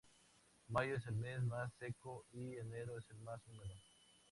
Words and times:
Mayo 0.69 0.95
es 0.95 1.05
el 1.05 1.15
mes 1.17 1.43
más 1.43 1.71
seco, 1.77 2.25
y 2.33 2.55
enero 2.57 2.97
es 2.97 3.07
el 3.11 3.19
más 3.19 3.39
húmedo. 3.45 3.75